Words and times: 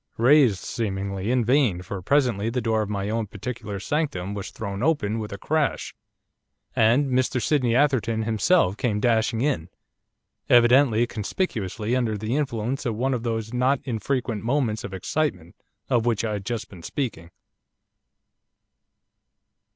Raised, 0.17 0.57
seemingly, 0.61 1.29
in 1.29 1.45
vain, 1.45 1.83
for 1.83 2.01
presently 2.01 2.49
the 2.49 2.59
door 2.59 2.81
of 2.81 2.89
my 2.89 3.07
own 3.11 3.27
particular 3.27 3.79
sanctum 3.79 4.33
was 4.33 4.49
thrown 4.49 4.81
open 4.81 5.19
with 5.19 5.31
a 5.31 5.37
crash, 5.37 5.93
and 6.75 7.11
Mr 7.11 7.39
Sydney 7.39 7.75
Atherton 7.75 8.23
himself 8.23 8.77
came 8.77 8.99
dashing 8.99 9.41
in, 9.41 9.69
evidently 10.49 11.05
conspicuously 11.05 11.95
under 11.95 12.17
the 12.17 12.35
influence 12.35 12.83
of 12.83 12.95
one 12.95 13.13
of 13.13 13.21
those 13.21 13.53
not 13.53 13.79
infrequent 13.83 14.43
'moments 14.43 14.83
of 14.83 14.91
excitement' 14.95 15.55
of 15.87 16.07
which 16.07 16.25
I 16.25 16.33
had 16.33 16.45
just 16.47 16.67
been 16.67 16.81
speaking. 16.81 17.29